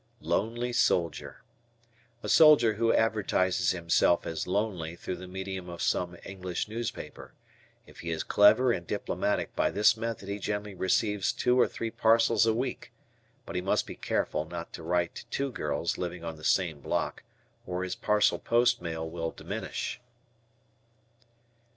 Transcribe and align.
"Lonely 0.23 0.73
Soldier." 0.73 1.43
A 2.23 2.27
soldier 2.27 2.73
who 2.73 2.91
advertises 2.91 3.69
himself 3.69 4.25
as 4.25 4.47
"lonely" 4.47 4.95
through 4.95 5.17
the 5.17 5.27
medium 5.27 5.69
of 5.69 5.79
some 5.79 6.17
English 6.25 6.67
newspaper. 6.67 7.35
If 7.85 7.99
he 7.99 8.09
is 8.09 8.23
clever 8.23 8.71
and 8.71 8.87
diplomatic 8.87 9.55
by 9.55 9.69
this 9.69 9.95
method 9.95 10.27
he 10.27 10.39
generally 10.39 10.73
receives 10.73 11.31
two 11.31 11.59
or 11.61 11.67
three 11.67 11.91
parcels 11.91 12.47
a 12.47 12.53
week, 12.55 12.91
but 13.45 13.55
he 13.55 13.61
must 13.61 13.85
be 13.85 13.93
careful 13.95 14.43
not 14.43 14.73
to 14.73 14.81
write 14.81 15.13
to 15.13 15.27
two 15.27 15.51
girls 15.51 15.99
living 15.99 16.23
on 16.23 16.35
the 16.35 16.43
same 16.43 16.79
block 16.79 17.21
or 17.67 17.83
his 17.83 17.93
parcel 17.95 18.39
post 18.39 18.81
mail 18.81 19.07
will 19.07 19.29
diminish. 19.29 20.01